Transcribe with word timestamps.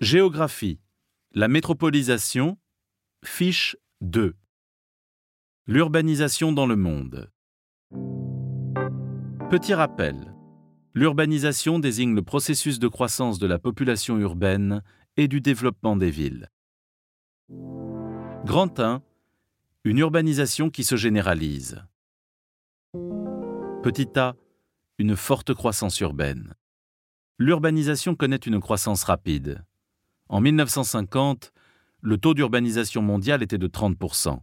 Géographie. 0.00 0.78
La 1.34 1.48
métropolisation. 1.48 2.56
Fiche 3.24 3.76
2. 4.00 4.36
L'urbanisation 5.66 6.52
dans 6.52 6.66
le 6.66 6.76
monde. 6.76 7.32
Petit 9.50 9.74
rappel. 9.74 10.34
L'urbanisation 10.94 11.80
désigne 11.80 12.14
le 12.14 12.22
processus 12.22 12.78
de 12.78 12.86
croissance 12.86 13.40
de 13.40 13.48
la 13.48 13.58
population 13.58 14.18
urbaine 14.18 14.82
et 15.16 15.26
du 15.26 15.40
développement 15.40 15.96
des 15.96 16.12
villes. 16.12 16.48
Grand 18.44 18.78
1. 18.78 19.02
Une 19.82 19.98
urbanisation 19.98 20.70
qui 20.70 20.84
se 20.84 20.94
généralise. 20.94 21.82
Petit 23.82 24.16
a. 24.16 24.36
Une 25.00 25.14
forte 25.14 25.54
croissance 25.54 26.00
urbaine. 26.00 26.54
L'urbanisation 27.38 28.16
connaît 28.16 28.34
une 28.34 28.58
croissance 28.58 29.04
rapide. 29.04 29.64
En 30.28 30.40
1950, 30.40 31.52
le 32.00 32.18
taux 32.18 32.34
d'urbanisation 32.34 33.00
mondial 33.00 33.44
était 33.44 33.58
de 33.58 33.68
30%. 33.68 34.40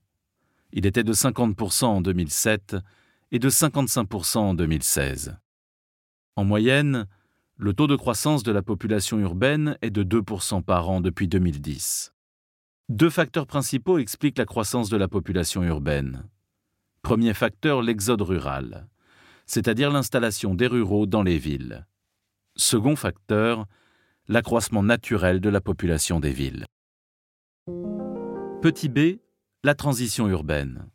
Il 0.71 0.85
était 0.85 1.03
de 1.03 1.11
50% 1.11 1.83
en 1.83 1.99
2007 1.99 2.77
et 3.33 3.39
de 3.39 3.49
55% 3.49 4.37
en 4.37 4.53
2016. 4.53 5.37
En 6.37 6.45
moyenne, 6.45 7.05
le 7.57 7.73
taux 7.73 7.87
de 7.87 7.97
croissance 7.97 8.43
de 8.43 8.53
la 8.53 8.61
population 8.61 9.19
urbaine 9.19 9.77
est 9.81 9.91
de 9.91 10.05
2% 10.05 10.63
par 10.63 10.89
an 10.89 11.01
depuis 11.01 11.27
2010. 11.27 12.13
Deux 12.87 13.09
facteurs 13.09 13.47
principaux 13.47 13.97
expliquent 13.97 14.37
la 14.37 14.45
croissance 14.45 14.89
de 14.89 14.95
la 14.95 15.09
population 15.09 15.63
urbaine. 15.63 16.23
Premier 17.01 17.33
facteur, 17.33 17.81
l'exode 17.81 18.21
rural, 18.21 18.87
c'est-à-dire 19.45 19.91
l'installation 19.91 20.55
des 20.55 20.67
ruraux 20.67 21.05
dans 21.05 21.23
les 21.23 21.37
villes. 21.37 21.85
Second 22.55 22.95
facteur, 22.95 23.65
l'accroissement 24.27 24.83
naturel 24.83 25.39
de 25.39 25.49
la 25.49 25.61
population 25.61 26.19
des 26.19 26.31
villes. 26.31 26.65
Petit 28.61 28.89
b, 28.89 29.19
la 29.63 29.75
transition 29.75 30.27
urbaine. 30.27 30.87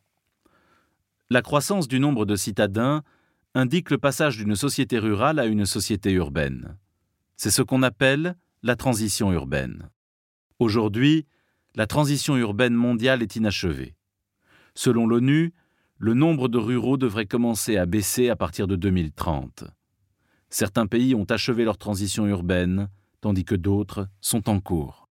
La 1.29 1.43
croissance 1.43 1.87
du 1.87 2.01
nombre 2.01 2.27
de 2.27 2.35
citadins 2.35 3.03
indique 3.55 3.91
le 3.91 3.99
passage 3.99 4.37
d'une 4.37 4.57
société 4.57 4.99
rurale 4.99 5.39
à 5.39 5.47
une 5.47 5.67
société 5.67 6.13
urbaine. 6.13 6.77
C'est 7.37 7.51
ce 7.51 7.63
qu'on 7.63 7.83
appelle 7.83 8.37
la 8.63 8.77
transition 8.77 9.33
urbaine. 9.33 9.89
Aujourd'hui, 10.59 11.27
la 11.75 11.87
transition 11.87 12.37
urbaine 12.37 12.75
mondiale 12.75 13.23
est 13.23 13.37
inachevée. 13.37 13.95
Selon 14.75 15.07
l'ONU, 15.07 15.53
le 16.01 16.15
nombre 16.15 16.49
de 16.49 16.57
ruraux 16.57 16.97
devrait 16.97 17.27
commencer 17.27 17.77
à 17.77 17.85
baisser 17.85 18.31
à 18.31 18.37
partir 18.37 18.67
de 18.67 18.75
2030. 18.75 19.65
Certains 20.49 20.87
pays 20.87 21.15
ont 21.15 21.27
achevé 21.29 21.63
leur 21.63 21.77
transition 21.77 22.27
urbaine, 22.27 22.89
tandis 23.21 23.45
que 23.45 23.55
d'autres 23.55 24.09
sont 24.23 24.49
en 24.49 24.61
cours. 24.61 25.11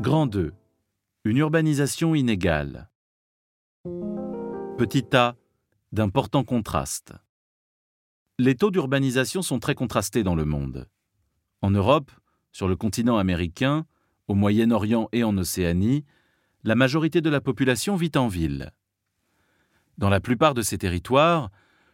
Grand 0.00 0.26
2. 0.26 0.54
Une 1.24 1.36
urbanisation 1.38 2.14
inégale. 2.14 2.88
Petit 4.78 5.04
a, 5.12 5.34
d'importants 5.90 6.44
contrastes. 6.44 7.14
Les 8.38 8.54
taux 8.54 8.70
d'urbanisation 8.70 9.42
sont 9.42 9.58
très 9.58 9.74
contrastés 9.74 10.22
dans 10.22 10.36
le 10.36 10.44
monde. 10.44 10.88
En 11.62 11.72
Europe, 11.72 12.12
sur 12.52 12.68
le 12.68 12.76
continent 12.76 13.18
américain, 13.18 13.86
au 14.28 14.36
Moyen-Orient 14.36 15.08
et 15.10 15.24
en 15.24 15.36
Océanie, 15.36 16.04
la 16.62 16.76
majorité 16.76 17.20
de 17.20 17.30
la 17.30 17.40
population 17.40 17.96
vit 17.96 18.12
en 18.14 18.28
ville. 18.28 18.70
Dans 19.98 20.08
la 20.08 20.20
plupart 20.20 20.54
de 20.54 20.62
ces 20.62 20.78
territoires, 20.78 21.50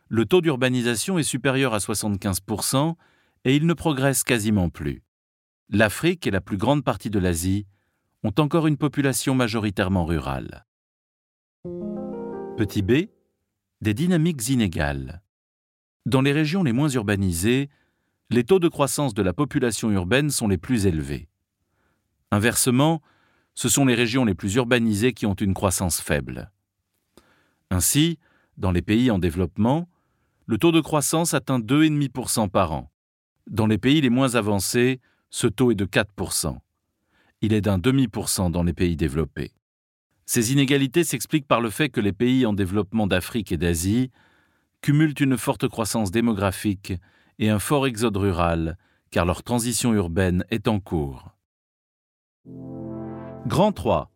le 0.09 0.25
taux 0.25 0.41
d'urbanisation 0.41 1.19
est 1.19 1.23
supérieur 1.23 1.75
à 1.75 1.79
75% 1.79 2.95
et 3.45 3.57
il 3.57 3.67
ne 3.67 3.75
progresse 3.75 4.25
quasiment 4.25 4.69
plus. 4.69 5.03
L'Afrique 5.69 6.27
et 6.27 6.31
la 6.31 6.41
plus 6.41 6.57
grande 6.57 6.83
partie 6.83 7.11
de 7.11 7.19
l'Asie 7.19 7.67
ont 8.23 8.33
encore 8.39 8.67
une 8.67 8.77
population 8.77 9.35
majoritairement 9.35 10.05
rurale. 10.05 10.67
Petit 12.57 12.83
b, 12.83 13.09
des 13.81 13.95
dynamiques 13.95 14.49
inégales. 14.49 15.23
Dans 16.07 16.23
les 16.23 16.33
régions 16.33 16.63
les 16.63 16.73
moins 16.73 16.89
urbanisées, 16.89 17.71
les 18.31 18.45
taux 18.45 18.59
de 18.59 18.69
croissance 18.69 19.15
de 19.15 19.23
la 19.23 19.33
population 19.33 19.91
urbaine 19.91 20.31
sont 20.31 20.49
les 20.49 20.59
plus 20.59 20.87
élevés. 20.87 21.29
Inversement, 22.31 23.03
ce 23.55 23.69
sont 23.69 23.85
les 23.85 23.95
régions 23.95 24.25
les 24.25 24.35
plus 24.35 24.55
urbanisées 24.55 25.13
qui 25.13 25.27
ont 25.27 25.35
une 25.35 25.55
croissance 25.55 26.01
faible. 26.01 26.51
Ainsi, 27.71 28.19
dans 28.57 28.73
les 28.73 28.83
pays 28.83 29.11
en 29.11 29.19
développement, 29.19 29.89
le 30.47 30.59
taux 30.59 30.73
de 30.73 30.81
croissance 30.81 31.35
atteint 31.35 31.61
2,5% 31.61 32.49
par 32.49 32.73
an. 32.73 32.91
Dans 33.49 33.67
les 33.67 33.79
pays 33.79 34.01
les 34.01 34.11
moins 34.11 34.35
avancés, 34.35 35.01
ce 35.31 35.47
taux 35.47 35.71
est 35.71 35.77
de 35.77 35.87
4%. 35.87 36.59
Il 37.41 37.53
est 37.53 37.61
d'un 37.61 37.79
demi-pour 37.79 38.27
dans 38.51 38.63
les 38.63 38.73
pays 38.73 38.97
développés. 38.97 39.53
Ces 40.27 40.53
inégalités 40.53 41.05
s'expliquent 41.05 41.49
par 41.49 41.61
le 41.61 41.71
fait 41.71 41.89
que 41.89 42.01
les 42.01 42.13
pays 42.13 42.45
en 42.47 42.53
développement 42.53 43.07
d'Afrique 43.07 43.53
et 43.53 43.57
d'Asie 43.57 44.11
cumulent 44.83 45.21
une 45.21 45.37
forte 45.37 45.69
croissance 45.69 46.11
démographique 46.11 46.93
et 47.39 47.49
un 47.49 47.59
fort 47.59 47.87
exode 47.87 48.17
rural, 48.17 48.77
car 49.11 49.25
leur 49.25 49.43
transition 49.43 49.95
urbaine 49.95 50.45
est 50.51 50.69
en 50.69 50.81
cours. 50.81 51.31
Grand 53.47 53.73
3. 53.73 54.11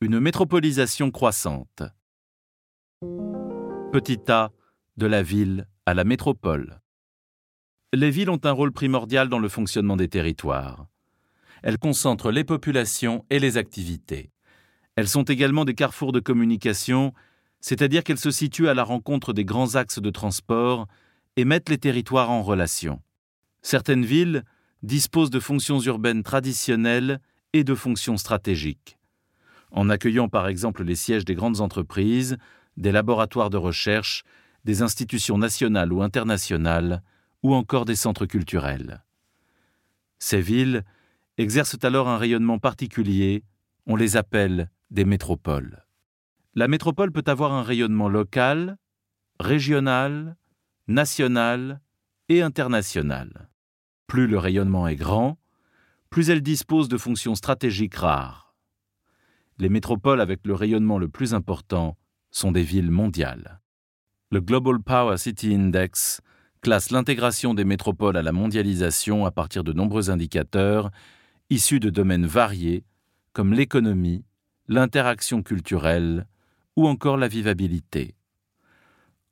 Une 0.00 0.20
métropolisation 0.20 1.10
croissante. 1.10 1.82
Petit 3.92 4.30
a, 4.30 4.50
de 4.98 5.06
la 5.06 5.22
ville 5.22 5.66
à 5.86 5.94
la 5.94 6.04
métropole. 6.04 6.80
Les 7.94 8.10
villes 8.10 8.28
ont 8.28 8.40
un 8.44 8.52
rôle 8.52 8.72
primordial 8.72 9.28
dans 9.28 9.38
le 9.38 9.48
fonctionnement 9.48 9.96
des 9.96 10.08
territoires. 10.08 10.86
Elles 11.62 11.78
concentrent 11.78 12.30
les 12.30 12.44
populations 12.44 13.24
et 13.30 13.38
les 13.38 13.56
activités. 13.56 14.30
Elles 14.96 15.08
sont 15.08 15.24
également 15.24 15.64
des 15.64 15.74
carrefours 15.74 16.12
de 16.12 16.20
communication, 16.20 17.14
c'est-à-dire 17.60 18.04
qu'elles 18.04 18.18
se 18.18 18.30
situent 18.30 18.68
à 18.68 18.74
la 18.74 18.84
rencontre 18.84 19.32
des 19.32 19.44
grands 19.44 19.76
axes 19.76 19.98
de 19.98 20.10
transport 20.10 20.86
et 21.36 21.44
mettent 21.44 21.70
les 21.70 21.78
territoires 21.78 22.30
en 22.30 22.42
relation. 22.42 23.00
Certaines 23.62 24.04
villes 24.04 24.44
disposent 24.82 25.30
de 25.30 25.40
fonctions 25.40 25.80
urbaines 25.80 26.22
traditionnelles 26.22 27.18
et 27.54 27.64
de 27.64 27.74
fonctions 27.74 28.18
stratégiques. 28.18 28.98
En 29.72 29.88
accueillant 29.88 30.28
par 30.28 30.48
exemple 30.48 30.84
les 30.84 30.96
sièges 30.96 31.24
des 31.24 31.34
grandes 31.34 31.60
entreprises, 31.60 32.36
des 32.80 32.92
laboratoires 32.92 33.50
de 33.50 33.58
recherche, 33.58 34.24
des 34.64 34.82
institutions 34.82 35.38
nationales 35.38 35.92
ou 35.92 36.02
internationales, 36.02 37.02
ou 37.42 37.54
encore 37.54 37.84
des 37.84 37.94
centres 37.94 38.26
culturels. 38.26 39.04
Ces 40.18 40.40
villes 40.40 40.84
exercent 41.38 41.82
alors 41.82 42.08
un 42.08 42.18
rayonnement 42.18 42.58
particulier, 42.58 43.44
on 43.86 43.96
les 43.96 44.16
appelle 44.16 44.70
des 44.90 45.04
métropoles. 45.04 45.84
La 46.54 46.68
métropole 46.68 47.12
peut 47.12 47.24
avoir 47.26 47.52
un 47.52 47.62
rayonnement 47.62 48.08
local, 48.08 48.76
régional, 49.38 50.36
national 50.88 51.80
et 52.28 52.42
international. 52.42 53.48
Plus 54.06 54.26
le 54.26 54.38
rayonnement 54.38 54.88
est 54.88 54.96
grand, 54.96 55.38
plus 56.08 56.30
elle 56.30 56.42
dispose 56.42 56.88
de 56.88 56.98
fonctions 56.98 57.34
stratégiques 57.34 57.94
rares. 57.94 58.54
Les 59.58 59.68
métropoles 59.68 60.20
avec 60.20 60.40
le 60.44 60.54
rayonnement 60.54 60.98
le 60.98 61.08
plus 61.08 61.34
important 61.34 61.96
sont 62.30 62.52
des 62.52 62.62
villes 62.62 62.90
mondiales. 62.90 63.60
Le 64.30 64.40
Global 64.40 64.80
Power 64.80 65.16
City 65.18 65.54
Index 65.54 66.20
classe 66.60 66.90
l'intégration 66.90 67.54
des 67.54 67.64
métropoles 67.64 68.16
à 68.16 68.22
la 68.22 68.32
mondialisation 68.32 69.24
à 69.26 69.30
partir 69.30 69.64
de 69.64 69.72
nombreux 69.72 70.10
indicateurs 70.10 70.90
issus 71.48 71.80
de 71.80 71.90
domaines 71.90 72.26
variés 72.26 72.84
comme 73.32 73.52
l'économie, 73.52 74.24
l'interaction 74.68 75.42
culturelle 75.42 76.26
ou 76.76 76.86
encore 76.86 77.16
la 77.16 77.28
vivabilité. 77.28 78.14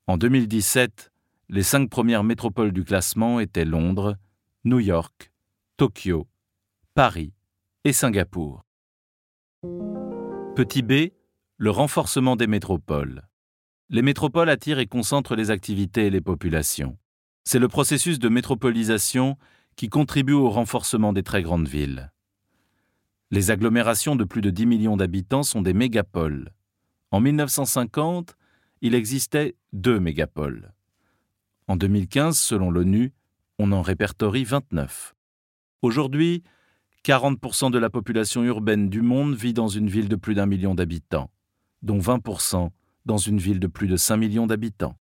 En 0.06 0.16
2017, 0.16 1.12
les 1.48 1.62
cinq 1.62 1.90
premières 1.90 2.24
métropoles 2.24 2.72
du 2.72 2.84
classement 2.84 3.40
étaient 3.40 3.64
Londres, 3.64 4.16
New 4.64 4.80
York, 4.80 5.32
Tokyo, 5.76 6.26
Paris 6.94 7.32
et 7.84 7.92
Singapour. 7.92 8.64
Petit 10.56 10.82
b, 10.82 11.12
le 11.60 11.70
renforcement 11.72 12.36
des 12.36 12.46
métropoles. 12.46 13.22
Les 13.90 14.02
métropoles 14.02 14.48
attirent 14.48 14.78
et 14.78 14.86
concentrent 14.86 15.34
les 15.34 15.50
activités 15.50 16.06
et 16.06 16.10
les 16.10 16.20
populations. 16.20 16.96
C'est 17.42 17.58
le 17.58 17.66
processus 17.66 18.20
de 18.20 18.28
métropolisation 18.28 19.36
qui 19.74 19.88
contribue 19.88 20.34
au 20.34 20.50
renforcement 20.50 21.12
des 21.12 21.24
très 21.24 21.42
grandes 21.42 21.66
villes. 21.66 22.12
Les 23.32 23.50
agglomérations 23.50 24.14
de 24.14 24.22
plus 24.22 24.40
de 24.40 24.50
10 24.50 24.66
millions 24.66 24.96
d'habitants 24.96 25.42
sont 25.42 25.60
des 25.60 25.74
mégapoles. 25.74 26.52
En 27.10 27.18
1950, 27.18 28.36
il 28.80 28.94
existait 28.94 29.56
deux 29.72 29.98
mégapoles. 29.98 30.72
En 31.66 31.74
2015, 31.74 32.38
selon 32.38 32.70
l'ONU, 32.70 33.12
on 33.58 33.72
en 33.72 33.82
répertorie 33.82 34.44
29. 34.44 35.16
Aujourd'hui, 35.82 36.44
40% 37.04 37.72
de 37.72 37.78
la 37.78 37.90
population 37.90 38.44
urbaine 38.44 38.88
du 38.88 39.02
monde 39.02 39.34
vit 39.34 39.54
dans 39.54 39.68
une 39.68 39.88
ville 39.88 40.08
de 40.08 40.16
plus 40.16 40.36
d'un 40.36 40.46
million 40.46 40.76
d'habitants, 40.76 41.30
dont 41.82 41.98
20% 41.98 42.70
dans 43.06 43.16
une 43.16 43.38
ville 43.38 43.60
de 43.60 43.66
plus 43.66 43.88
de 43.88 43.96
5 43.96 44.16
millions 44.16 44.46
d'habitants. 44.46 44.94